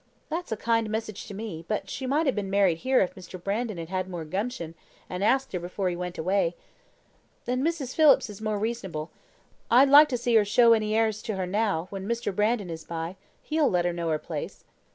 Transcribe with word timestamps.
That's 0.29 0.51
a 0.51 0.57
kind 0.57 0.89
message 0.89 1.27
to 1.27 1.35
me; 1.35 1.63
but 1.67 1.87
she 1.87 2.07
might 2.07 2.25
have 2.25 2.33
been 2.33 2.49
married 2.49 2.79
here 2.79 3.01
if 3.01 3.13
Mr. 3.13 3.39
Brandon 3.39 3.77
had 3.77 3.89
had 3.89 4.09
more 4.09 4.25
gumption, 4.25 4.73
and 5.07 5.23
asked 5.23 5.53
her 5.53 5.59
before 5.59 5.89
he 5.89 5.95
went 5.95 6.17
away. 6.17 6.55
And 7.45 7.63
Mrs. 7.63 7.93
Phillips 7.93 8.27
is 8.27 8.41
more 8.41 8.57
reasonable. 8.57 9.11
I'd 9.69 9.89
like 9.89 10.09
to 10.09 10.17
see 10.17 10.33
her 10.37 10.43
show 10.43 10.73
any 10.73 10.95
airs 10.95 11.21
to 11.21 11.35
her 11.35 11.45
now, 11.45 11.85
when 11.91 12.07
Mr. 12.07 12.35
Brandon 12.35 12.71
is 12.71 12.83
by; 12.83 13.15
he'll 13.43 13.69
let 13.69 13.85
her 13.85 13.93
know 13.93 14.09
her 14.09 14.17
place. 14.17 14.63